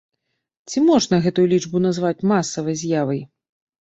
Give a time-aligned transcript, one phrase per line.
[0.71, 3.21] Ці можна гэтую лічбу назваць масавай з'явай?